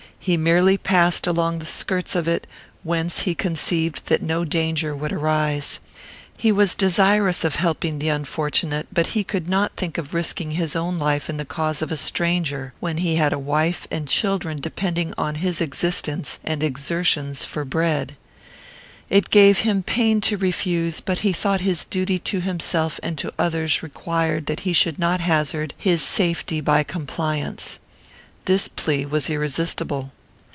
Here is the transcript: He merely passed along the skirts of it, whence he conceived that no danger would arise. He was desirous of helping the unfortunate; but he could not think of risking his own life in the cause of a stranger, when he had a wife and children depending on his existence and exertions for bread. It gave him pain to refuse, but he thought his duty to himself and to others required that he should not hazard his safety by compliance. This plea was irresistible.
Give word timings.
He 0.23 0.37
merely 0.37 0.77
passed 0.77 1.25
along 1.25 1.57
the 1.57 1.65
skirts 1.65 2.13
of 2.13 2.27
it, 2.27 2.45
whence 2.83 3.21
he 3.21 3.33
conceived 3.33 4.05
that 4.05 4.21
no 4.21 4.45
danger 4.45 4.95
would 4.95 5.11
arise. 5.11 5.79
He 6.37 6.51
was 6.51 6.75
desirous 6.75 7.43
of 7.43 7.55
helping 7.55 7.97
the 7.97 8.09
unfortunate; 8.09 8.85
but 8.93 9.07
he 9.07 9.23
could 9.23 9.49
not 9.49 9.75
think 9.75 9.97
of 9.97 10.13
risking 10.13 10.51
his 10.51 10.75
own 10.75 10.99
life 10.99 11.27
in 11.27 11.37
the 11.37 11.43
cause 11.43 11.81
of 11.81 11.91
a 11.91 11.97
stranger, 11.97 12.71
when 12.79 12.97
he 12.97 13.15
had 13.15 13.33
a 13.33 13.39
wife 13.39 13.87
and 13.89 14.07
children 14.07 14.61
depending 14.61 15.11
on 15.17 15.33
his 15.41 15.59
existence 15.59 16.37
and 16.43 16.61
exertions 16.61 17.43
for 17.43 17.65
bread. 17.65 18.15
It 19.09 19.31
gave 19.31 19.61
him 19.61 19.81
pain 19.81 20.21
to 20.21 20.37
refuse, 20.37 20.99
but 21.01 21.19
he 21.25 21.33
thought 21.33 21.61
his 21.61 21.83
duty 21.83 22.19
to 22.19 22.41
himself 22.41 22.99
and 23.01 23.17
to 23.17 23.33
others 23.39 23.81
required 23.81 24.45
that 24.45 24.59
he 24.59 24.71
should 24.73 24.99
not 24.99 25.19
hazard 25.19 25.73
his 25.79 26.03
safety 26.03 26.61
by 26.61 26.83
compliance. 26.83 27.79
This 28.45 28.67
plea 28.67 29.05
was 29.05 29.29
irresistible. 29.29 30.11